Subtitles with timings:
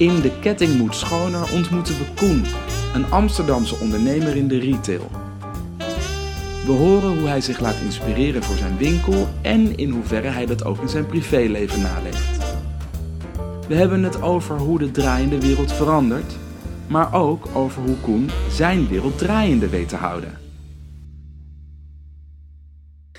[0.00, 2.44] In De Ketting Moet Schoner ontmoeten we Koen,
[2.94, 5.10] een Amsterdamse ondernemer in de retail.
[6.66, 10.64] We horen hoe hij zich laat inspireren voor zijn winkel en in hoeverre hij dat
[10.64, 12.54] ook in zijn privéleven naleeft.
[13.68, 16.36] We hebben het over hoe de draaiende wereld verandert,
[16.88, 20.38] maar ook over hoe Koen zijn wereld draaiende weet te houden.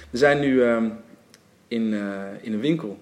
[0.09, 0.89] We zijn nu ehm,
[1.67, 2.97] in, eh, in een winkel.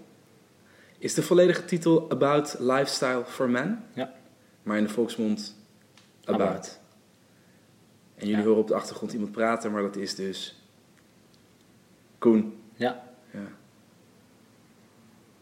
[1.00, 3.84] Is de volledige titel About Lifestyle for Men?
[3.94, 4.14] Ja.
[4.64, 5.56] Maar in de volksmond
[6.26, 6.42] About.
[6.50, 6.80] About.
[8.16, 8.48] En jullie Ja.
[8.48, 10.62] horen op de achtergrond iemand praten, maar dat is dus
[12.18, 12.62] Koen.
[12.76, 13.40] Ja, Ja,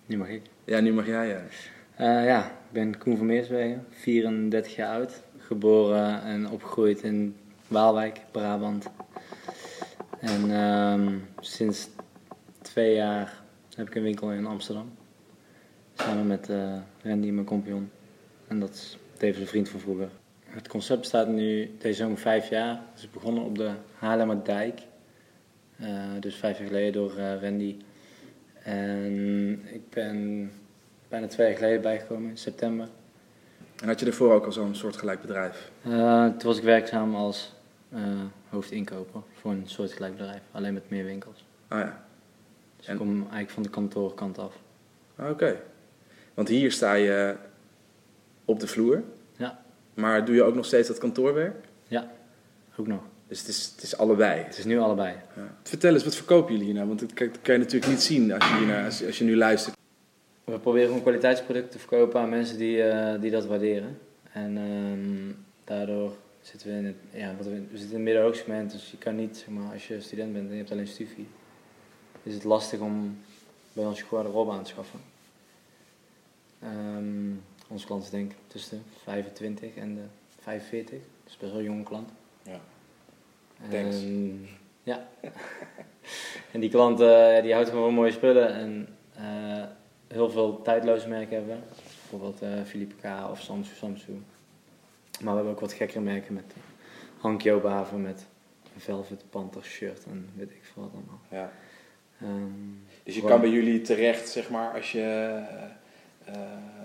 [0.05, 0.41] nu mag ik.
[0.65, 1.27] ja nu mag jij.
[1.27, 1.41] Ja.
[1.95, 5.21] Eh, ja, ik ben Koen van Meerswegen, 34 jaar oud.
[5.37, 7.35] Geboren en opgegroeid in
[7.67, 8.85] Waalwijk, Brabant.
[10.19, 11.87] En ehm, sinds
[12.61, 13.41] twee jaar
[13.75, 14.96] heb ik een winkel in Amsterdam.
[15.97, 17.91] Samen met eh, Randy, mijn compagnon.
[18.47, 20.09] En dat is tevens een vriend van vroeger.
[20.45, 22.69] Het concept bestaat nu deze zomer vijf jaar.
[22.91, 24.81] Het is begonnen op de Haarlemmerdijk.
[25.77, 25.87] Eh
[26.19, 27.75] dus vijf jaar geleden door eh, Randy.
[28.63, 30.51] En ik ben
[31.09, 32.87] bijna twee jaar geleden bijgekomen, in september.
[33.81, 35.71] En had je daarvoor ook al zo'n soortgelijk bedrijf?
[35.83, 37.53] Toen was ik werkzaam als
[38.49, 41.45] hoofdinkoper voor een soortgelijk bedrijf, alleen met meer winkels.
[41.67, 42.05] Ah ja,
[42.77, 44.53] Dus En- ik kom eigenlijk van de kantoorkant af.
[45.15, 45.55] Ah, oké.
[46.37, 47.35] Want hier sta je
[48.45, 49.03] op de vloer.
[49.37, 49.63] Ja.
[49.93, 51.55] Maar doe je ook nog steeds dat kantoorwerk?
[52.79, 53.01] Ook nog.
[53.27, 54.41] Dus het is, het is allebei.
[54.43, 55.15] Het is nu allebei.
[55.35, 55.55] Ja.
[55.63, 56.87] Vertel eens, wat verkopen jullie hier nou?
[56.87, 59.75] Want dat kan, je natuurlijk niet zien als je, als, je- als je nu luistert.
[60.43, 63.97] We proberen een kwaliteitsproduct te verkopen aan mensen die, eh, die dat waarderen.
[64.31, 65.33] En ehm,
[65.63, 68.97] daardoor zitten we in het, ja, wat we, we zitten in het middenhoogsegment, dus je
[68.97, 71.27] kan niet, zeg maar, als je student bent en je hebt alleen studie,
[72.23, 73.17] is het lastig om
[73.73, 74.99] bij ons je garderobe aan te schaffen.
[76.61, 77.31] Ehm,
[77.67, 80.01] onze klant is denk ik tussen de 25 en de
[80.41, 82.09] 45, dus best wel een jonge klant.
[82.43, 82.59] Ja.
[83.61, 83.97] En, Thanks.
[84.83, 85.07] ja.
[86.53, 89.63] en die klant eh, die houdt gewoon van mooie spullen en eh,
[90.07, 91.61] heel veel tijdloze merken hebben we.
[92.09, 94.21] Bijvoorbeeld eh Philippe K of Samsung Samsung.
[95.21, 96.63] Maar we hebben ook wat gekkere merken met uh,
[97.21, 98.25] Hankyo Baven met
[98.75, 101.19] een Velvet Panther shirt en weet ik veel wat allemaal.
[101.31, 101.51] Ja.
[102.21, 102.51] Ehm,
[103.03, 105.41] Dus je Gewoon- kan bij jullie terecht, zeg maar, als je
[106.27, 106.41] eh, eh,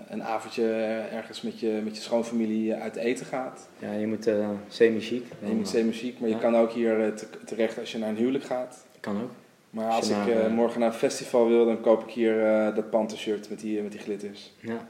[0.09, 0.71] een avondje
[1.11, 3.69] ergens met je, met je schoonfamilie uit eten gaat.
[3.79, 5.25] ja, je moet eh, semi-chic.
[5.45, 8.15] Je moet muziek, maar je kan ook hier eh, te- terecht als je naar een
[8.17, 8.85] huwelijk gaat.
[8.99, 9.31] Kan ook.
[9.69, 12.45] Maar Als ik naar, eh, eh, morgen naar een festival wil, dan koop ik hier
[12.45, 14.51] eh, dat Panther shirt met die, met die glitters.
[14.59, 14.87] Ja,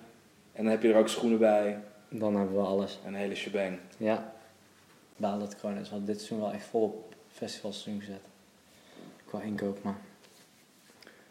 [0.53, 2.99] En dan heb je er ook schoenen bij dan hebben we alles.
[3.05, 3.77] en een hele shebang.
[3.97, 4.33] Ja.
[5.17, 8.21] Baal dat corona is, want dit seizoen wel echt vol op festivalseizoen gezet.
[9.25, 9.95] Qua inkoop, maar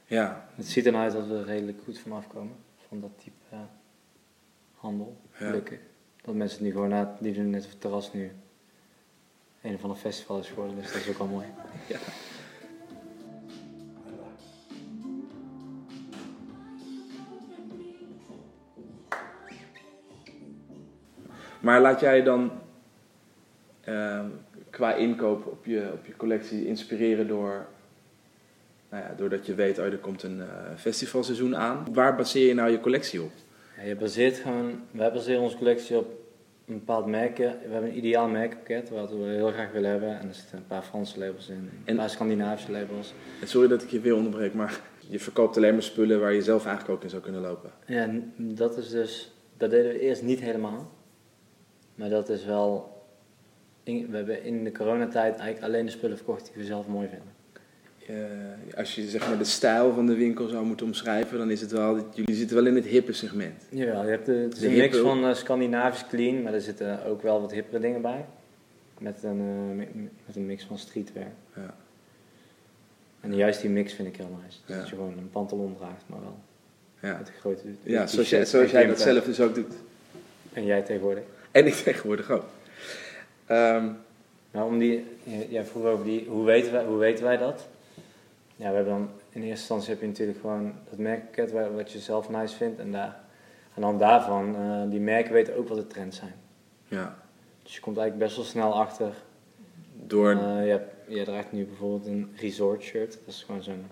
[0.07, 2.55] Ja, het ziet er nou uit dat we er redelijk goed van afkomen.
[2.93, 3.59] Van dat type eh,
[4.75, 5.47] handel, Ja.
[5.47, 5.81] gelukkig.
[6.23, 8.33] Dat mensen het nu gewoon na, die doen net op het terras nu
[9.63, 11.47] een of ander festival is geworden, dus dat is ook wel mooi.
[21.61, 22.51] maar laat jij dan
[23.81, 24.27] ehm,
[24.71, 27.67] qua inkoop op je, op je collectie inspireren door,
[28.93, 31.87] nou ja, doordat je weet, oh, er komt een eh, festivalseizoen aan.
[31.93, 33.31] Waar baseer je nou je collectie op?
[33.77, 36.07] Ja, je baseert gewoon, wij baseren onze collectie op
[36.67, 37.47] een bepaald merken.
[37.67, 40.19] We hebben een ideaal merkpakket wat we heel graag willen hebben.
[40.21, 43.15] En er zitten een paar Franse labels in, een En- paar Scandinavische labels.
[43.41, 46.43] En sorry dat ik je weer onderbreek, maar je verkoopt alleen maar spullen waar je
[46.43, 47.71] zelf eigenlijk ook in zou kunnen lopen.
[47.87, 50.91] Ja, dat is dus, dat deden we eerst niet helemaal.
[51.95, 53.03] Maar dat is wel,
[53.83, 57.09] in- we hebben in de coronatijd eigenlijk alleen de spullen verkocht die we zelf mooi
[57.09, 57.41] vinden.
[58.07, 58.15] Eh,
[58.77, 61.71] als je zeg maar de stijl van de winkel zou moeten omschrijven, dan is het
[61.71, 63.63] wel, jullie zitten wel in het hippe segment.
[63.71, 66.61] Jawel, je hebt de, het is De een mix van eh, Scandinavisch clean, maar er
[66.61, 68.25] zitten ook wel wat hippere dingen bij.
[68.99, 69.41] Met een,
[69.81, 71.27] eh, met een mix van streetwear.
[71.57, 71.75] Ja.
[73.21, 74.59] En juist die mix vind ik heel nice.
[74.67, 74.81] Dus Ja.
[74.81, 76.39] Dat je gewoon een pantalon draagt, maar wel
[77.11, 79.75] Ja, met een grote ja zoals jij, zoals jij dat zelf dus ook doet.
[80.53, 81.25] En jij tegenwoordig.
[81.51, 82.45] En ik tegenwoordig ook.
[83.47, 83.89] Ehm,
[84.51, 85.05] Nou, om die,
[85.49, 87.69] jij vroeg over die, hoe weten, wij, hoe weten wij dat?
[88.63, 91.93] Ja, we hebben dan, in eerste instantie heb je natuurlijk gewoon dat merkpakket waar- wat
[91.93, 92.81] je zelf nice vindt.
[92.81, 93.21] En daar,
[93.75, 96.35] de hand daarvan, eh, die merken weten ook wat de trends zijn.
[96.89, 97.17] ja,
[97.63, 99.13] Dus je komt eigenlijk best wel snel achter.
[100.07, 100.31] door...
[100.31, 103.13] Eh, je, hebt, je draagt nu bijvoorbeeld een resort shirt.
[103.13, 103.87] Dat is gewoon zo'n,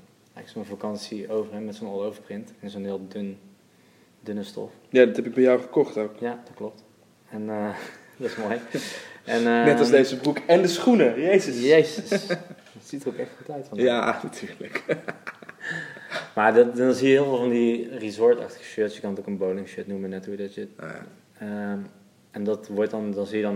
[0.44, 2.52] zo'n vakantie over met zo'n all-over print.
[2.60, 3.38] En zo'n heel dun,
[4.20, 4.72] dunne stof.
[4.88, 6.16] Ja, dat heb ik bij jou gekocht ook.
[6.18, 6.84] Ja, dat klopt.
[7.30, 7.74] En eh,
[8.18, 8.58] dat is mooi.
[9.24, 11.60] En, Net als deze broek en de schoenen, jezus.
[11.62, 12.26] Jezus.
[12.80, 13.68] Het ziet er ook echt goed uit.
[13.68, 13.86] vandaag.
[13.86, 14.84] Ja, natuurlijk.
[16.34, 18.94] Maar dat, dan zie je heel veel van die resortachtige shirts.
[18.94, 21.06] Je kan het ook een bowling shirt noemen, net hoe dat je het ja.
[21.38, 21.78] Ehm,
[22.30, 23.54] en dat wordt dan, dan zie je dan,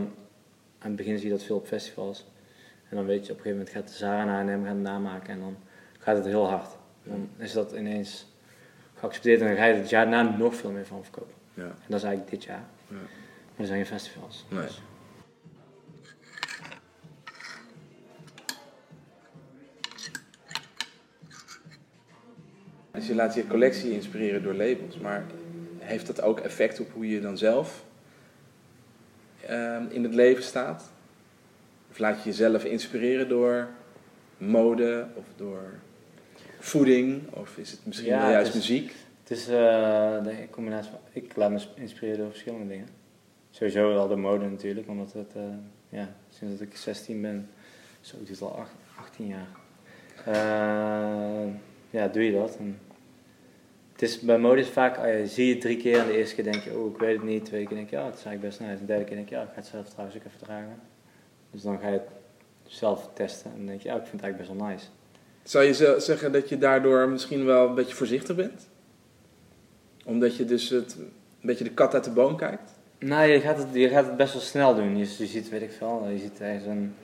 [0.78, 2.26] aan het begin zie je dat veel op festivals.
[2.88, 5.32] En dan weet je, op een gegeven moment gaat de Zara naar H&M gaan namaken
[5.32, 5.56] en dan
[5.98, 6.70] gaat het heel hard.
[7.02, 8.26] Dan is dat ineens
[8.94, 11.34] geaccepteerd en dan ga je het jaar daarna nog veel meer van verkopen.
[11.54, 11.62] Ja.
[11.62, 12.64] En dat is eigenlijk dit jaar.
[12.88, 12.94] Ja.
[12.96, 13.06] Maar
[13.56, 14.44] er zijn geen festivals.
[14.48, 14.60] Nee.
[14.60, 14.82] Dus-
[22.94, 25.24] Dus je laat je collectie inspireren door labels, maar
[25.78, 27.84] heeft dat ook effect op hoe je dan zelf
[29.46, 30.92] ehm, in het leven staat?
[31.90, 33.68] Of laat je jezelf inspireren door
[34.38, 35.62] mode of door
[36.58, 37.22] voeding?
[37.32, 38.94] Of is het misschien Ja, wel juist het is- muziek?
[39.22, 39.54] Het is uh,
[40.24, 42.88] de combinatie van, ik laat me inspireren door verschillende dingen.
[43.50, 45.42] Sowieso wel de mode natuurlijk, omdat het, eh,
[45.88, 47.48] ja, sinds dat ik 16 ben,
[48.00, 49.48] zo het al acht- 18 jaar.
[51.94, 52.56] Ja, doe je dat.
[52.56, 52.78] En
[53.92, 55.98] het is, bij mode is het vaak, oh ja, je zie je het drie keer
[55.98, 57.40] en de eerste keer denk je, oh ik weet het niet.
[57.40, 58.72] De tweede keer denk je, ja het is eigenlijk best nice.
[58.72, 60.80] En de derde keer denk je, ja ik ga het zelf trouwens ook even dragen.
[61.50, 62.08] Dus dan ga je het
[62.62, 64.86] zelf testen en dan denk je, ja ik vind het eigenlijk best wel nice.
[65.42, 68.68] Zou je zeggen dat je daardoor misschien wel een beetje voorzichtig bent?
[70.04, 72.72] Omdat je dus het, een beetje de kat uit de boom kijkt?
[72.98, 74.96] Nou, je gaat, het, je gaat het best wel snel doen.
[74.96, 76.94] Je, je ziet, weet ik veel, je ziet ergens een...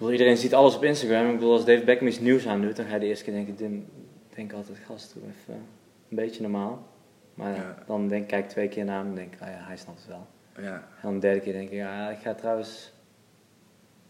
[0.00, 1.28] Bedoel, iedereen ziet alles op Instagram.
[1.28, 3.32] Ik bedoel, als Dave Beckham iets nieuws aan doet, dan ga je de eerste keer
[3.34, 3.84] denken, denk,
[4.34, 5.54] denk altijd, gast, doe even
[6.10, 6.86] een beetje normaal.
[7.34, 7.76] Maar Ja.
[7.86, 10.08] dan denk, kijk ik twee keer naar hem en denk, ah ja, hij snapt het
[10.08, 10.26] wel.
[10.64, 10.72] Ja.
[10.74, 12.92] En dan de derde keer denk ik, ja, ik ga trouwens,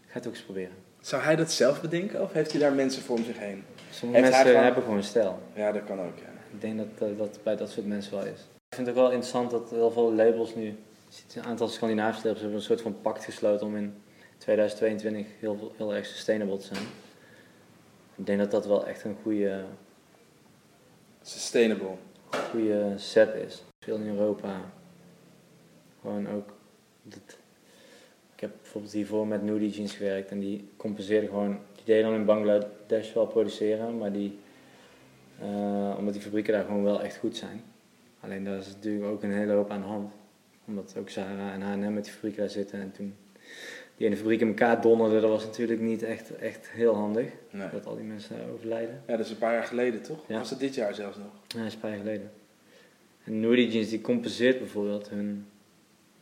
[0.03, 0.73] ik ga het ook eens proberen.
[0.99, 3.63] Zou hij dat zelf bedenken of heeft hij daar mensen voor om zich heen?
[3.89, 5.39] Sommige Heeft mensen gewoon- hebben gewoon stijl.
[5.53, 6.29] Ja, dat kan ook, ja.
[6.53, 8.39] Ik denk dat eh, dat bij dat soort mensen wel is.
[8.69, 10.75] Ik vind het ook wel interessant dat heel veel labels nu,
[11.35, 13.93] een aantal Scandinavische labels hebben een soort van pact gesloten om in
[14.41, 16.83] 2022 heel, heel erg sustainable te zijn.
[18.15, 19.63] Ik denk dat dat wel echt een goede,
[21.21, 21.95] Sustainable.
[22.51, 23.63] goede set is.
[23.79, 24.61] Veel in Europa.
[26.01, 26.49] Gewoon ook.
[27.03, 27.37] Dat,
[28.35, 31.59] ik heb bijvoorbeeld hiervoor met Nudie Jeans gewerkt en die compenseerden gewoon.
[31.75, 34.39] Die deden dan in Bangladesh wel produceren, maar die.
[35.39, 37.63] eh, omdat die fabrieken daar gewoon wel echt goed zijn.
[38.19, 40.13] Alleen daar is natuurlijk ook een hele hoop aan de hand.
[40.65, 42.79] Omdat ook Zara en H&M met die fabrieken daar zitten.
[42.81, 43.15] En toen
[44.01, 47.31] die ene fabriek in elkaar donderde, dat was natuurlijk niet echt, echt heel handig.
[47.49, 47.69] Nee.
[47.69, 49.01] Dat al die mensen daar overlijden.
[49.07, 50.19] Ja, dat is een paar jaar geleden, toch?
[50.27, 50.37] Ja.
[50.37, 51.31] Was het dit jaar zelfs nog?
[51.47, 52.31] Ja, dat is een paar jaar geleden.
[53.23, 55.45] En Nudie Jeans die compenseert bijvoorbeeld hun,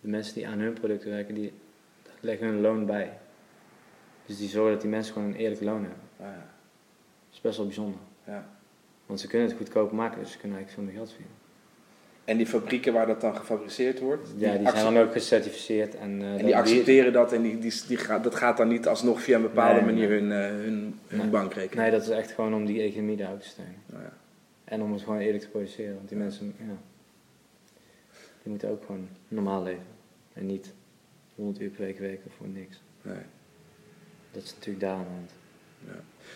[0.01, 1.51] de mensen die aan hun producten werken, die
[2.19, 3.17] leggen hun loon bij.
[4.25, 6.01] Dus die zorgen dat die mensen gewoon een eerlijk loon hebben.
[6.19, 6.31] Ah, ja.
[7.27, 7.99] Dat is best wel bijzonder.
[8.25, 8.49] ja.
[9.05, 11.48] Want ze kunnen het goedkoop maken, dus ze kunnen eigenlijk veel meer geld verdienen.
[12.29, 15.95] En die fabrieken waar dat dan gefabriceerd wordt, Ja, die zijn dan ook gecertificeerd.
[15.95, 18.87] En, eh, en die accepteren dat en die, die, die gaat, dat gaat dan niet
[18.87, 20.19] alsnog via een bepaalde Nee, manier nee.
[20.19, 21.27] hun, eh, hun, hun Nee.
[21.27, 21.81] bankrekening.
[21.81, 23.75] Nee, dat is echt gewoon om die economie daar ook te steunen.
[23.85, 24.13] Nou ja.
[24.63, 25.95] En om het gewoon eerlijk te produceren.
[25.95, 26.77] Want die mensen, ja,
[28.43, 29.85] die moeten ook gewoon normaal leven.
[30.33, 30.73] En niet
[31.35, 32.81] 100 uur per week werken voor niks.
[33.01, 33.23] Nee.
[34.31, 35.31] Dat is natuurlijk daar aan de hand.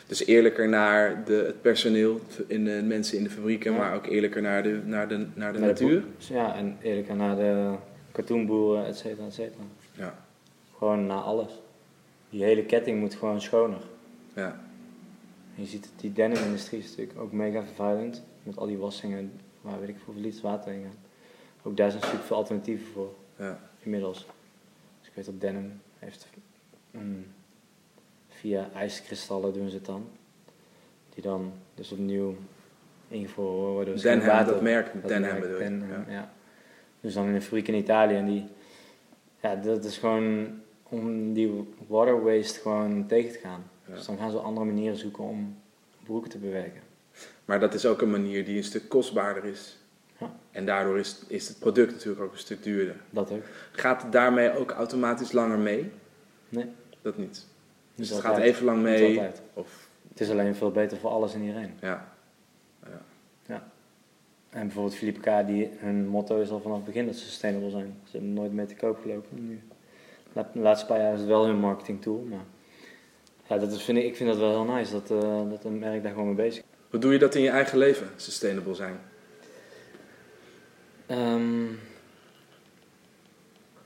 [0.08, 3.78] Dus eerlijker naar de, het personeel, in de mensen in de fabrieken, Ja.
[3.78, 6.04] maar ook eerlijker naar de, naar de, naar de Naar natuur.
[6.18, 7.76] Ja, en eerlijk naar de
[8.12, 9.64] cartoonboeren, et cetera, et cetera.
[9.92, 10.26] Ja.
[10.78, 11.52] Gewoon naar alles.
[12.30, 13.82] Die hele ketting moet gewoon schoner.
[14.36, 14.60] Ja.
[15.56, 18.24] En je ziet het, die denim-industrie is natuurlijk ook mega vervuilend.
[18.44, 19.32] Met al die wassingen,
[19.62, 20.98] waar weet ik hoeveel liters water in gaat.
[21.64, 23.60] Ook daar zijn natuurlijk veel alternatieven voor, Ja.
[23.80, 24.26] inmiddels.
[25.00, 26.28] Dus ik weet dat denim heeft...
[26.92, 27.26] mm,
[28.44, 30.08] via ijskristallen doen ze het dan.
[31.14, 32.36] Die dan dus opnieuw
[33.08, 33.94] ingevroren worden.
[33.94, 36.06] Dus water- dat merk, dat Denham merk, bedoel Ja.
[36.08, 36.32] ja.
[37.02, 38.46] Dus dan in een fabriek in Italië en die...
[39.42, 40.48] Ja, dat is gewoon
[40.84, 43.64] om die water waste gewoon tegen te gaan.
[43.88, 43.96] Ja.
[43.96, 45.58] Dus dan gaan ze andere manieren zoeken om
[46.04, 46.82] broeken te bewerken.
[47.46, 49.78] Maar dat is ook een manier die een stuk kostbaarder is.
[50.18, 50.36] Ja.
[50.52, 52.96] En daardoor is, is het product natuurlijk ook een stuk duurder.
[53.10, 53.44] Dat ook.
[53.72, 55.92] Gaat het daarmee ook automatisch langer mee?
[56.50, 56.66] Nee,
[57.02, 57.46] Dat niet.
[57.96, 58.36] Dus het altijd.
[58.36, 59.08] gaat even lang mee.
[59.08, 59.42] altijd.
[59.54, 61.74] Of, Het is alleen veel beter voor alles en iedereen.
[61.82, 62.12] ja.
[64.54, 65.48] En bijvoorbeeld Philippe K.
[65.48, 67.96] Die, hun motto is al vanaf het begin dat ze sustainable zijn.
[68.04, 69.48] Ze hebben nooit mee te koop gelopen.
[69.48, 69.62] Nu,
[70.34, 72.26] de laatste paar jaar is het wel hun marketing tool.
[72.30, 72.44] Maar
[73.48, 75.80] ja, dat is, vind ik, ik vind dat wel heel nice dat, eh, dat een
[75.80, 76.70] merk daar gewoon mee bezig is.
[76.90, 79.00] Hoe doe je dat in je eigen leven, sustainable zijn?
[81.06, 81.66] Ehm,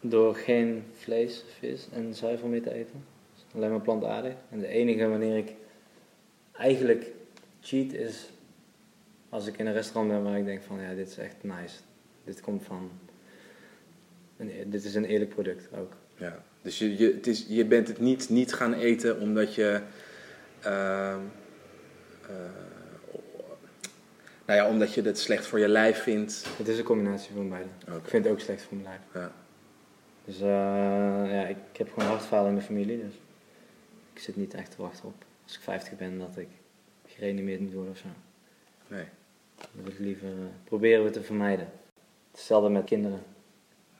[0.02, 3.06] door geen vlees, vis en zuivel meer te eten.
[3.56, 4.34] Alleen maar plantaardig.
[4.50, 5.54] En de enige wanneer ik
[6.52, 7.06] eigenlijk
[7.62, 8.30] cheat is
[9.30, 11.76] als ik in een restaurant ben waar ik denk van ja, dit is echt nice.
[12.24, 12.92] Dit komt van,
[14.38, 15.94] een, e- dit is een eerlijk product ook.
[16.16, 16.44] Ja.
[16.62, 19.82] Dus je, je, het is, je bent het niet, niet gaan eten omdat je...
[20.62, 21.16] eh,
[24.46, 26.46] Nou ja, omdat je het slecht voor je lijf vindt.
[26.58, 27.70] Het is een combinatie van beide.
[27.86, 29.02] Ik vind het ook slecht voor mijn lijf.
[29.26, 29.32] Ja.
[30.26, 30.48] Dus eh,
[31.34, 33.14] ja, ik, ik heb gewoon hartfalen in mijn familie, dus
[34.18, 36.48] ik zit niet echt te wachten op als ik 50 ben dat ik
[37.08, 38.08] gereanimeerd moet worden of zo.
[38.88, 39.06] Nee.
[39.56, 41.70] Dat wil ik liever eh, proberen we te vermijden.
[42.32, 43.20] Hetzelfde met kinderen.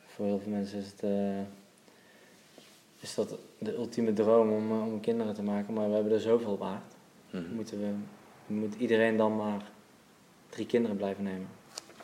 [0.06, 1.40] Voor heel veel mensen is, het, eh,
[3.00, 6.20] is dat de ultieme droom om, eh, om kinderen te maken, maar we hebben er
[6.20, 6.94] zoveel op aard.
[7.30, 7.54] Mhm.
[7.56, 7.94] Moeten we,
[8.54, 9.72] moet iedereen dan maar
[10.50, 11.48] drie kinderen blijven nemen?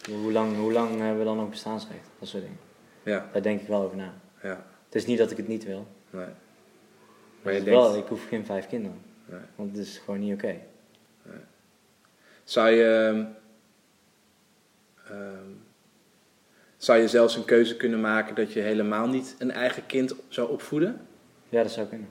[0.10, 2.08] Hoe lang, hoe lang hebben we dan nog bestaansrecht?
[2.20, 2.60] Dat soort dingen.
[3.04, 4.14] Ja, Daar denk ik wel over na.
[4.42, 4.66] ja.
[4.86, 5.88] Het is niet dat ik het niet wil.
[6.10, 6.26] Nee.
[7.44, 8.98] Maar je is wel, ik hoef geen vijf kinderen.
[9.26, 9.40] Nee.
[9.56, 10.56] Want het is gewoon niet oké.
[12.44, 13.12] Zou je.
[13.14, 13.26] ehm,
[15.18, 15.50] ehm,
[16.78, 20.52] zou je zelfs een keuze kunnen maken dat je helemaal niet een eigen kind zou
[20.52, 21.08] opvoeden?
[21.50, 22.08] Ja, dat zou kunnen.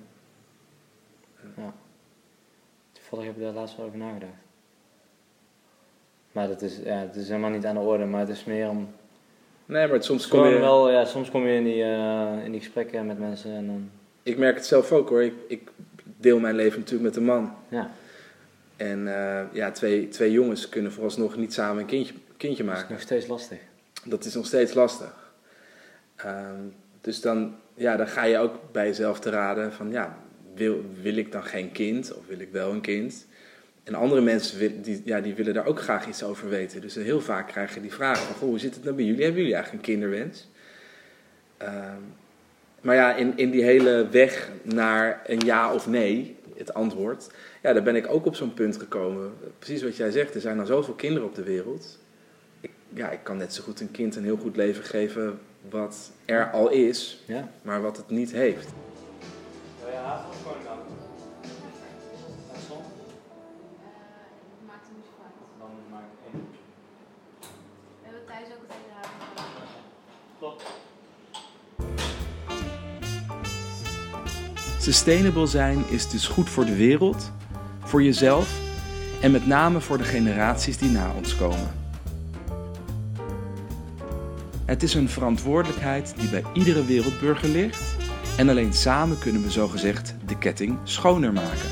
[1.56, 1.74] Ja.
[2.92, 4.32] Toevallig heb ik daar laatst wel over nagedacht.
[6.32, 8.68] Maar dat is, ja, het is helemaal niet aan de orde, maar het is meer
[8.68, 8.88] om...
[9.66, 10.58] Nee, maar soms kom je.
[10.58, 13.90] wel, ja, soms kom je in die, eh, in die gesprekken met mensen en dan...
[14.22, 15.22] Ik merk het zelf ook hoor.
[15.22, 15.70] Ik, ik
[16.04, 17.54] deel mijn leven natuurlijk met een man.
[17.68, 17.90] Ja,
[18.76, 22.78] En eh, ja, twee, twee jongens kunnen vooralsnog niet samen een kindje, kindje dat is
[22.78, 22.92] maken.
[22.92, 23.58] nog steeds lastig.
[24.04, 25.32] Dat is nog steeds lastig.
[26.16, 26.60] Ehm,
[27.00, 30.18] dus dan, ja, dan ga je ook bij jezelf te raden van ja,
[30.54, 33.26] wil, wil ik dan geen kind of wil ik wel een kind?
[33.84, 36.80] En andere mensen wil- die, ja, die willen daar ook graag iets over weten.
[36.80, 39.22] Dus heel vaak krijg je die vraag van goh, hoe zit het nou bij jullie?
[39.22, 40.48] Hebben jullie eigenlijk een kinderwens?
[41.56, 42.00] Ehm,
[42.82, 47.30] maar ja, in, in die hele weg naar een ja of nee, het antwoord,
[47.62, 49.32] ja, daar ben ik ook op zo'n punt gekomen.
[49.58, 51.98] Precies wat jij zegt, er zijn al zoveel kinderen op de wereld.
[52.60, 55.38] Ik, ja, ik kan net zo goed een kind een heel goed leven geven
[55.70, 57.48] wat er al is, Ja.
[57.62, 58.68] maar wat het niet heeft.
[59.84, 59.92] Wil
[74.82, 77.32] Sustainable zijn is dus goed voor de wereld,
[77.80, 78.60] voor jezelf
[79.20, 81.70] en met name voor de generaties die na ons komen.
[84.64, 87.96] Het is een verantwoordelijkheid die bij iedere wereldburger ligt
[88.36, 91.70] en alleen samen kunnen we zogezegd de ketting schoner maken.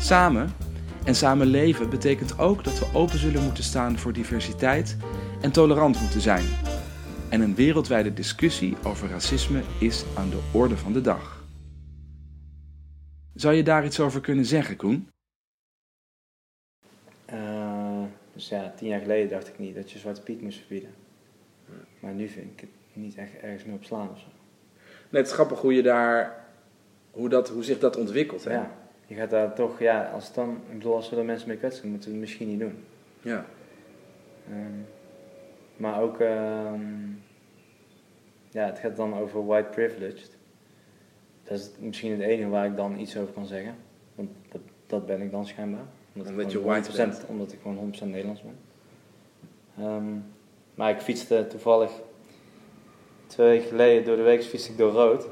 [0.00, 0.54] Samen
[1.04, 4.96] en samen leven betekent ook dat we open zullen moeten staan voor diversiteit
[5.40, 6.44] en tolerant moeten zijn.
[7.32, 11.44] En een wereldwijde discussie over racisme is aan de orde van de dag.
[13.34, 15.08] Zou je daar iets over kunnen zeggen, Koen?
[17.24, 20.90] Eh, dus ja, tien jaar geleden dacht ik niet dat je Zwarte Piet moest verbieden.
[22.00, 24.26] Maar nu vind ik het niet echt ergens meer op slaan of zo.
[25.10, 26.44] Nee, het is grappig hoe je daar,
[27.10, 28.44] hoe, dat, hoe zich dat ontwikkelt.
[28.44, 28.52] Hè?
[28.52, 28.70] Ja,
[29.06, 31.56] je gaat daar toch, ja, als het dan, ik bedoel, als we er mensen mee
[31.56, 32.84] kwetsen, moeten we het misschien niet doen.
[33.20, 33.46] Ja.
[34.48, 34.80] Ehm,
[35.82, 36.80] maar ook, ehm,
[38.50, 40.36] ja, het gaat dan over white privileged.
[41.42, 43.74] Dat is misschien het enige waar ik dan iets over kan zeggen.
[44.14, 45.86] Want dat, dat ben ik dan schijnbaar.
[46.14, 47.26] Omdat, Omdat je white 100% bent.
[47.28, 48.58] Omdat ik gewoon 100% Nederlands ben.
[49.78, 50.18] Ehm,
[50.74, 51.90] maar ik fietste toevallig
[53.26, 55.28] twee weken geleden door de week fietste ik door rood.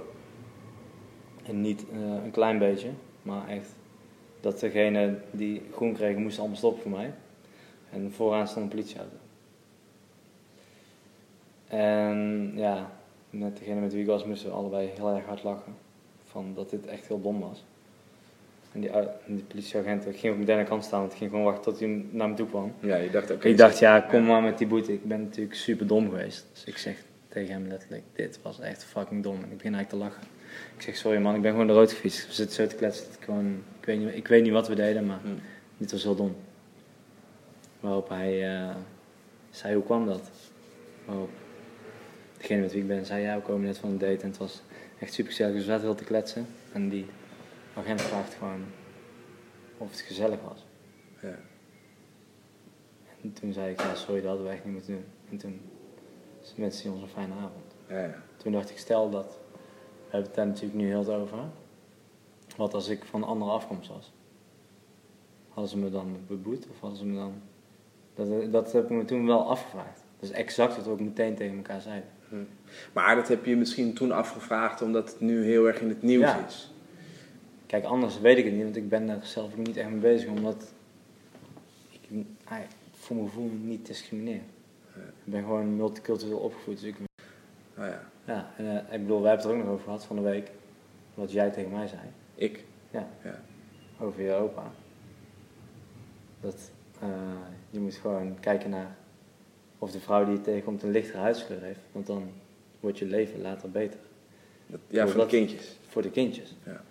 [1.43, 2.91] En niet eh, een klein beetje,
[3.23, 3.69] maar echt
[4.41, 7.15] dat degene die groen kregen moesten allemaal stoppen voor mij.
[7.91, 9.17] En vooraan stond een politieauto.
[11.71, 12.91] En ja,
[13.31, 15.75] met degene met wie ik was moesten we allebei heel erg hard lachen.
[16.25, 17.65] Van dat dit echt heel dom was.
[18.73, 18.81] En
[19.27, 21.81] die, politieagent ik ging op mijn derde kant staan, want ik ging gewoon wachten tot
[21.81, 22.73] hij naar me toe kwam.
[22.81, 23.49] Ja, je dacht, oké.
[23.49, 24.93] ik dacht, ja, kom maar met die boete.
[24.93, 26.47] Ik ben natuurlijk super dom geweest.
[26.53, 29.37] Dus ik zeg tegen hem letterlijk, dit was echt fucking dom.
[29.37, 30.33] En ik begin eigenlijk te lachen.
[30.77, 32.27] Ik zeg, sorry man, ik ben gewoon de rood gefietst.
[32.27, 33.07] We zitten zo te kletsen.
[33.07, 35.29] dat Ik, gewoon, ik, weet niet, ik weet niet wat we deden, maar Hm.
[35.77, 36.37] dit was heel dom.
[37.81, 38.75] Waarop hij eh,
[39.51, 40.31] zei, hoe kwam dat?
[41.05, 41.31] Waarop
[42.41, 44.23] degene met wie ik ben zei, ja, we komen net van een date.
[44.23, 44.63] En het was
[44.99, 45.55] echt super gezellig.
[45.55, 46.47] Dus we zaten heel te kletsen.
[46.73, 47.07] En die
[47.75, 48.65] agent vraagt gewoon
[49.79, 50.67] of het gezellig was.
[51.23, 51.39] Ja.
[53.23, 55.05] En toen zei ik, ja, sorry, dat hadden we echt niet moeten doen.
[55.31, 55.61] En toen
[56.57, 57.75] wenste hij ons een fijne avond.
[57.89, 58.23] Ja, ja.
[58.37, 61.39] Toen dacht ik, stel dat, we hebben het daar natuurlijk nu heel het over.
[62.57, 64.13] Wat als ik van een andere afkomst was?
[65.49, 67.43] Hadden ze me dan beboet of hadden ze me dan...
[68.15, 70.05] Dat, dat heb ik me toen wel afgevraagd.
[70.19, 72.09] Dat is exact wat we ook meteen tegen elkaar zeiden.
[72.93, 76.23] Maar dat heb je misschien toen afgevraagd omdat het nu heel erg in het nieuws
[76.23, 76.47] Ja.
[76.47, 76.73] is.
[77.67, 79.99] Kijk, anders weet ik het niet, want ik ben daar zelf ook niet echt mee
[80.01, 80.73] bezig, omdat
[81.91, 82.25] ik,
[82.93, 84.41] voor mijn gevoel niet discrimineer.
[84.95, 85.01] Ja.
[85.25, 86.95] Ik ben gewoon multicultureel opgevoed, dus ik
[87.75, 90.05] Nou ja, Ja, en, eh, ik bedoel, wij hebben het er ook nog over gehad
[90.05, 90.51] van de week.
[91.15, 92.01] Wat jij tegen mij zei.
[92.35, 92.65] ik.
[92.91, 93.09] Ja.
[93.25, 93.41] Ja.
[94.01, 94.71] Over je opa.
[96.41, 96.71] Dat,
[97.01, 97.09] eh,
[97.71, 98.97] je moet gewoon kijken naar
[99.83, 101.81] of de vrouw die je tegenkomt een lichtere huidskleur heeft.
[101.93, 102.31] Want dan
[102.81, 104.01] wordt je leven later beter.
[104.67, 105.77] Dat- ja, voor de dat- kindjes.
[105.89, 106.55] Voor de kindjes.
[106.65, 106.85] Ja.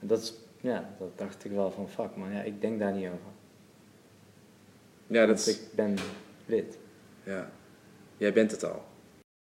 [0.00, 2.92] En dat is, ja, dat dacht ik wel van fuck, maar ja, ik denk daar
[2.92, 3.32] niet over.
[5.06, 5.96] Ja, dat is, ik ben
[6.46, 6.78] wit.
[7.22, 7.50] ja.
[8.16, 8.84] Jij bent het al.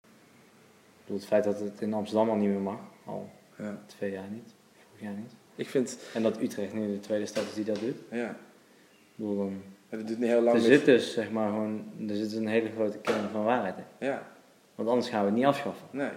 [0.02, 3.82] Ik bedoel, het feit dat het in Amsterdam al niet meer mag, al Ja.
[3.86, 4.54] twee jaar niet,
[4.88, 5.32] vorig jaar niet.
[5.56, 7.96] Ik vind, En dat Utrecht nu de tweede stad is die dat doet.
[8.12, 12.16] ja, Ik bedoel, dan, het niet heel lang er zit dus, zeg maar, gewoon, er
[12.16, 14.08] zit een hele grote kern van waarheid in.
[14.08, 14.28] Ja,
[14.76, 15.88] Want anders gaan we het niet afschaffen.
[15.92, 16.12] nee.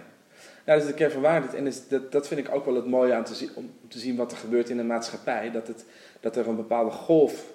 [0.65, 1.53] Ja, dat is de kern van waarheid.
[1.53, 3.99] En is, dat, dat vind ik ook wel het mooie aan te zien, om te
[3.99, 5.51] zien wat er gebeurt in de maatschappij.
[5.51, 5.85] Dat, het,
[6.19, 7.53] dat er een bepaalde golf,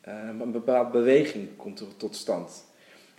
[0.00, 2.64] eh, een bepaalde beweging komt tot stand.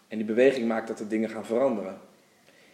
[0.07, 1.97] En die beweging maakt dat er dingen gaan veranderen.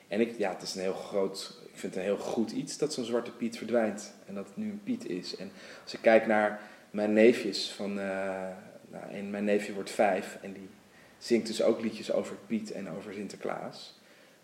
[0.07, 2.77] En ik, ja, het is een heel groot, ik vind het een heel goed iets
[2.77, 4.13] dat zo'n zwarte Piet verdwijnt.
[4.25, 5.35] En dat het nu een Piet is.
[5.35, 5.51] En
[5.83, 8.47] als ik kijk naar mijn neefjes van, eh,
[8.91, 10.67] nou, en mijn neefje wordt vijf en die
[11.17, 13.99] zingt dus ook liedjes over Piet en over Sinterklaas.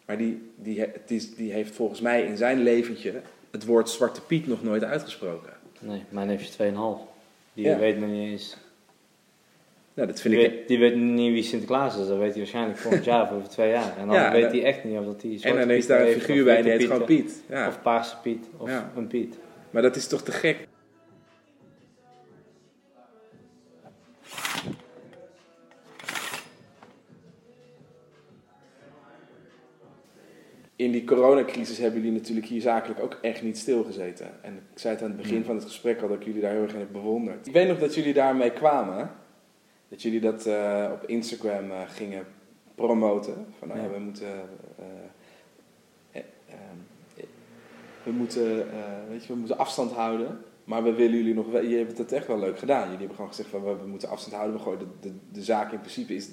[0.05, 4.21] Maar die, die, het is, die heeft volgens mij in zijn leventje het woord Zwarte
[4.21, 5.53] Piet nog nooit uitgesproken.
[5.79, 7.11] Nee, mijn neefje 2,5.
[7.53, 7.77] Die Ja.
[7.77, 8.57] weet nog niet eens.
[9.93, 10.49] Nou, dat Die vind ik.
[10.51, 12.07] weet, die weet niet wie Sinterklaas is.
[12.07, 13.97] Dat weet hij waarschijnlijk volgend jaar of over twee jaar.
[13.97, 16.01] En dan Ja, weet dat- hij echt niet of dat hij En dan is daar
[16.07, 17.43] een figuur bij en die heet gewoon Piet.
[17.49, 17.67] Ja.
[17.67, 18.45] Of Paarse Piet.
[18.57, 19.35] Of een Piet.
[19.69, 20.66] Maar dat is toch te gek?
[30.77, 34.43] In die coronacrisis hebben jullie natuurlijk hier zakelijk ook echt niet stilgezeten.
[34.43, 36.51] En ik zei het aan het begin van het gesprek al dat ik jullie daar
[36.51, 37.47] heel erg in heb bewonderd.
[37.47, 39.11] Ik weet nog dat jullie daarmee kwamen.
[39.89, 42.25] Dat jullie dat eh, op Instagram eh, gingen
[42.75, 43.45] promoten.
[43.59, 44.27] Van nou ja, we moeten...
[46.11, 46.21] eh,
[48.03, 48.65] we moeten,
[49.09, 50.39] weet je, we moeten afstand houden.
[50.63, 52.81] Maar we willen jullie nog wel, je hebt het echt wel leuk gedaan.
[52.81, 54.57] Jullie hebben gewoon gezegd van we, we moeten afstand houden.
[54.57, 56.29] We gooien de, de, de zaak in principe is,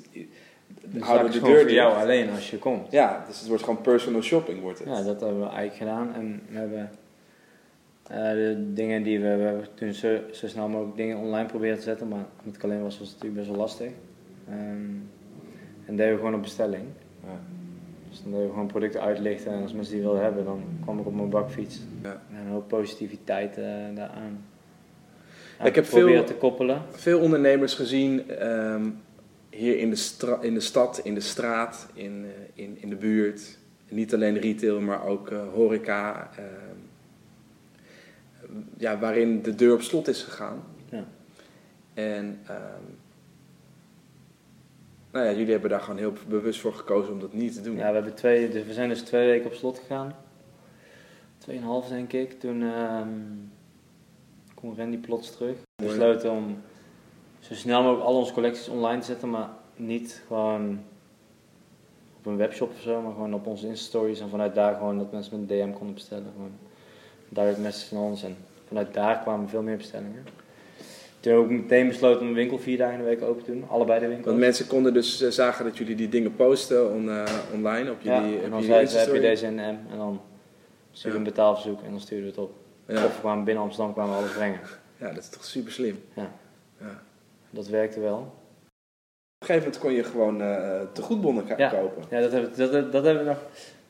[0.66, 2.02] de, Dus houden is de deur voor jou dicht.
[2.02, 2.90] alleen als je komt.
[2.90, 4.88] Ja, dus het wordt gewoon personal shopping wordt het.
[4.88, 6.14] Ja, dat hebben we eigenlijk gedaan.
[6.14, 6.90] En we hebben
[8.02, 11.76] eh, de dingen die we, we hebben toen zo, zo snel mogelijk dingen online proberen
[11.76, 12.08] te zetten.
[12.08, 13.90] Maar met alleen was was het natuurlijk best wel lastig.
[14.48, 14.90] Ehm,
[15.86, 16.84] en deden we gewoon op bestelling.
[17.24, 17.38] Ja.
[18.10, 19.52] Dus dan deden we gewoon producten uitlichten.
[19.52, 21.80] En als mensen die wilden hebben, dan kwam ik op mijn bakfiets.
[22.02, 22.22] Ja.
[22.30, 24.44] En een hoop positiviteit eh, daaraan.
[25.64, 26.82] Ik heb veel- te koppelen.
[26.90, 28.88] Veel ondernemers gezien ehm,
[29.56, 33.58] hier in de, in de stad, in de straat, in, eh, in, in de buurt.
[33.88, 36.30] Niet alleen retail, maar ook eh, horeca.
[36.36, 36.76] ehm,
[38.76, 40.64] ja, waarin de deur op slot is gegaan.
[40.90, 41.04] Ja.
[41.94, 42.82] En ehm,
[45.10, 47.76] nou ja, jullie hebben daar gewoon heel bewust voor gekozen om dat niet te doen.
[47.76, 50.16] Ja, we, hebben twee, dus we zijn dus twee weken op slot gegaan.
[51.38, 52.40] Tweeënhalf denk ik.
[52.40, 53.08] Toen ehm
[54.64, 55.56] kwam Randy plots terug.
[55.76, 56.62] We besloten om
[57.48, 60.80] zo snel mogelijk al onze collecties online te zetten, maar niet gewoon
[62.18, 64.20] op een webshop of zo, maar gewoon op onze Insta-stories.
[64.20, 66.26] En vanuit daar gewoon dat mensen met een DM konden bestellen.
[66.32, 66.52] Gewoon
[67.28, 68.22] direct message naar ons.
[68.22, 68.36] En
[68.68, 70.24] vanuit daar kwamen veel meer bestellingen.
[71.20, 73.44] Toen hebben we ook meteen besloten om de winkel vier dagen in de week open
[73.44, 73.64] te doen.
[73.68, 74.26] Allebei de winkels.
[74.26, 77.96] Want mensen konden dus eh, zagen dat jullie die dingen posten on, eh, online op
[78.00, 79.58] Ja, jullie, en op dan jullie heb je deze in M?
[79.90, 80.20] En dan
[80.92, 81.24] stuur je Ja.
[81.24, 82.52] een betaalverzoek en dan sturen we het op.
[82.86, 83.04] Ja.
[83.04, 84.60] Of we kwamen binnen Amsterdam kwamen we alles brengen.
[84.96, 85.98] ja, dat is toch super slim.
[86.14, 86.30] Ja.
[86.80, 87.02] Ja.
[87.54, 88.16] Dat werkte wel.
[88.18, 88.26] Op
[89.40, 91.68] een gegeven moment kon je gewoon eh tegoedbonnen ka- Ja.
[91.70, 92.02] kopen.
[92.10, 93.38] Ja, dat hebben, dat, dat, dat hebben we nog.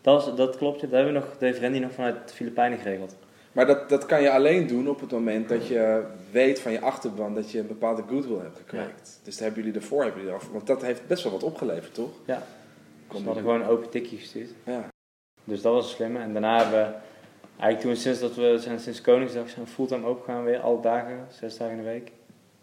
[0.00, 3.16] Dat, was- dat klopt, dat hebben we nog, heeft Randy nog vanuit de Filipijnen geregeld.
[3.52, 6.80] Maar dat, dat kan je alleen doen op het moment dat je weet van je
[6.80, 9.20] achterban dat je een bepaalde goodwill hebt gekweekt.
[9.22, 10.50] Dus daar hebben jullie ervoor, hebben jullie eraf.
[10.52, 12.10] Want dat heeft best wel wat opgeleverd, toch?
[12.24, 12.42] Ja.
[13.08, 14.50] Dus we hadden gewoon een open tikje gestuurd.
[14.64, 14.88] Ja.
[15.44, 16.16] Dus dat was slim.
[16.16, 16.94] En daarna hebben we,
[17.60, 21.26] eigenlijk toen sinds dat we zijn sinds Koningsdag zijn fulltime open gaan weer, alle dagen,
[21.30, 22.12] zes dagen in de week.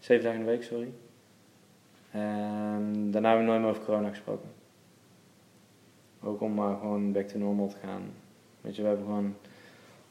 [0.01, 0.91] Zeven dagen in de week, sorry.
[2.11, 4.49] En daarna hebben we nooit meer over corona gesproken.
[6.23, 8.01] Ook om maar gewoon back to normal te gaan.
[8.61, 9.35] Weet je, we hebben gewoon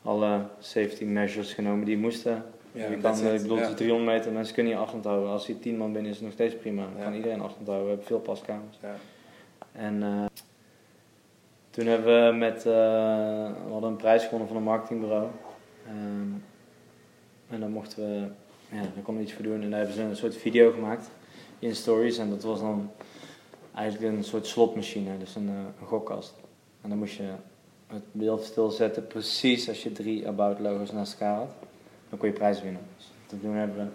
[0.03, 2.45] alle safety measures genomen die moesten.
[2.73, 3.35] Ja, je kan, it.
[3.35, 3.69] ik bedoel, Ja.
[3.69, 5.31] is 300 meter, mensen kunnen hier afstand houden.
[5.31, 6.83] Als hier 10 man binnen is, is het nog steeds prima.
[6.83, 7.03] Dan Ja.
[7.05, 7.87] kan iedereen afstand houden.
[7.87, 8.79] We hebben veel paskamers.
[8.83, 8.95] Ja.
[9.73, 10.25] En eh,
[11.71, 12.73] toen hebben we met, eh,
[13.65, 15.29] we hadden een prijs gewonnen van een marketingbureau.
[15.87, 16.33] Ehm,
[17.51, 18.29] en dan mochten we,
[18.71, 19.63] ja, daar konden we iets voor doen.
[19.63, 21.11] En daar hebben ze een soort video gemaakt
[21.59, 22.19] in stories.
[22.19, 22.91] En dat was dan
[23.75, 26.35] eigenlijk een soort slotmachine, dus een, eh, een gokkast.
[26.81, 27.33] En dan moest je
[27.87, 31.53] het beeld stilzetten precies als je drie About logo's naast elkaar had.
[32.09, 32.83] Dan kon je prijs winnen.
[32.97, 33.87] Dus toen hebben we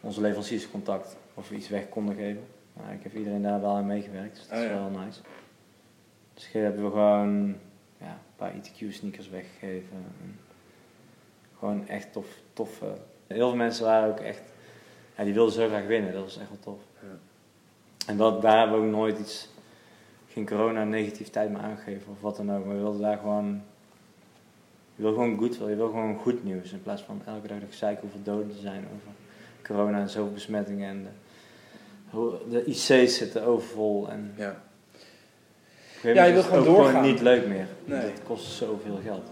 [0.00, 2.42] onze leveranciers contact of we iets weg konden geven.
[2.72, 4.74] Nou, ik heb iedereen daar wel aan meegewerkt, dus dat Oh, is ja.
[4.74, 5.20] wel nice.
[6.34, 7.56] Dus hier hebben we gewoon
[8.00, 9.96] ja, een paar ETQ sneakers weggegeven.
[10.22, 10.38] En
[11.58, 12.82] gewoon echt tof, tof.
[13.32, 14.42] Heel veel mensen waren ook echt
[15.16, 16.12] ja, die wilde zo graag winnen.
[16.12, 16.80] Dat was echt wel tof.
[17.00, 17.18] Ja.
[18.06, 19.48] En dat, daar hebben we ook nooit iets,
[20.28, 22.64] geen corona negativiteit meer aangegeven of wat dan ook.
[22.64, 23.62] Maar we wilden daar gewoon,
[24.94, 26.72] je wil gewoon goed, je wil gewoon goed nieuws.
[26.72, 29.12] In plaats van elke dag dat gezeik hoeveel doden er zijn over
[29.62, 30.88] corona en zoveel besmettingen.
[30.88, 31.08] En
[32.10, 34.08] de, de IC's zitten overvol.
[34.08, 34.62] En Ja.
[36.02, 37.02] Ja, je wil gewoon doorgaan.
[37.02, 37.66] niet leuk meer.
[37.84, 38.00] Nee.
[38.00, 39.30] Het kost zoveel geld.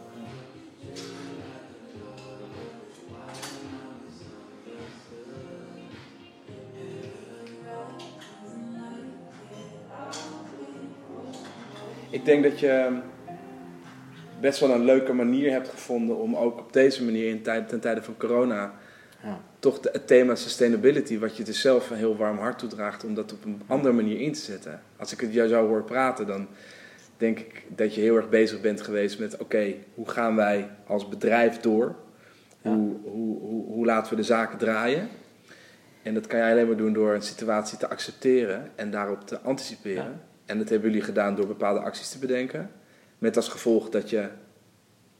[12.10, 12.98] Ik denk dat je
[14.40, 17.80] best wel een leuke manier hebt gevonden om ook op deze manier in tijd, ten
[17.80, 18.72] tijde van corona
[19.22, 19.40] Ja.
[19.58, 23.14] toch de- het thema sustainability, wat je dus zelf een heel warm hart toedraagt, om
[23.14, 24.82] dat op een andere manier in te zetten.
[24.96, 26.46] Als ik het jou zou horen praten, dan
[27.16, 31.08] denk ik dat je heel erg bezig bent geweest met: oké, hoe gaan wij als
[31.08, 31.94] bedrijf door?
[32.62, 32.70] Ja.
[32.74, 35.08] Hoe, hoe, hoe, hoe laten we de zaken draaien?
[36.02, 39.40] En dat kan jij alleen maar doen door een situatie te accepteren en daarop te
[39.40, 40.04] anticiperen.
[40.04, 40.20] Ja.
[40.50, 42.70] En dat hebben jullie gedaan door bepaalde acties te bedenken.
[43.18, 44.28] Met als gevolg dat je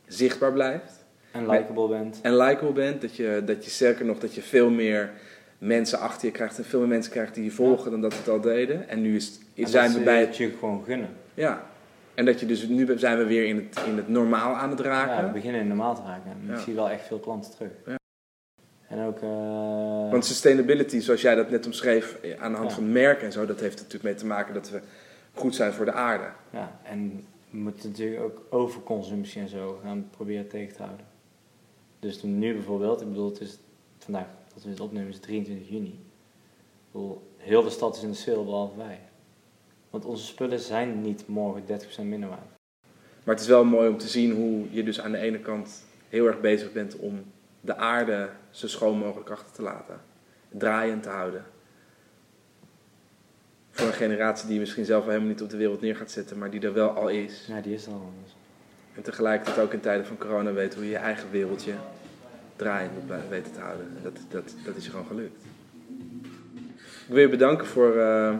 [0.07, 2.19] zichtbaar blijft En likable bent.
[2.23, 3.01] en likable bent.
[3.01, 5.11] Dat je, dat je sterker nog, dat je veel meer
[5.59, 8.29] mensen achter je krijgt en veel meer mensen krijgt die je volgen dan dat het
[8.29, 8.89] al deden.
[8.89, 10.37] En nu is, En zijn dat we bij het het.
[10.37, 11.09] je gewoon gunnen.
[11.35, 11.67] Ja.
[12.15, 14.81] En dat je dus nu zijn we weer in het, in het normaal aan het
[14.81, 15.15] raken.
[15.17, 16.31] Ja, we beginnen in normaal te raken.
[16.31, 16.55] En Ja.
[16.55, 17.71] Ik zie wel echt veel klanten terug.
[17.87, 17.99] Ja.
[18.89, 19.19] En ook...
[19.23, 23.33] eh, Want sustainability, zoals jij dat net omschreef, eh, aan de hand van merken en
[23.33, 24.81] zo, dat heeft er natuurlijk mee te maken dat we
[25.35, 26.33] goed zijn voor de aarde.
[26.51, 31.07] ja, en we moeten natuurlijk ook overconsumptie en zo gaan proberen tegen te houden.
[31.99, 33.59] Dus nu bijvoorbeeld, ik bedoel, het is
[33.99, 35.89] vandaag, dat we dit opnemen, is 23 juni.
[35.89, 39.01] Ik bedoel, heel de stad is in de sale, behalve wij.
[39.91, 42.59] Want onze spullen zijn niet morgen 30% minder waard.
[43.25, 45.85] Maar het is wel mooi om te zien hoe je dus aan de ene kant
[46.09, 47.25] heel erg bezig bent om
[47.61, 50.01] de aarde zo schoon mogelijk achter te laten.
[50.49, 51.45] Draaiend te houden.
[53.81, 56.39] Voor een generatie die misschien zelf wel helemaal niet op de wereld neer gaat zetten,
[56.39, 57.45] maar die er wel al is.
[57.49, 58.13] Ja, die is er al.
[58.25, 58.35] Dus.
[58.95, 61.73] En tegelijkertijd ook in tijden van corona weet hoe je je eigen wereldje
[62.57, 63.87] draaiend moet blijven weten te houden.
[63.97, 65.45] En dat, dat, dat is gewoon gelukt.
[67.07, 68.37] Ik wil je bedanken voor, eh,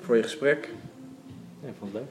[0.00, 0.68] voor je gesprek.
[1.62, 2.10] Ja, ik vond het leuk.